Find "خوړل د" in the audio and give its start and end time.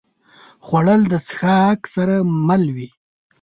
0.65-1.13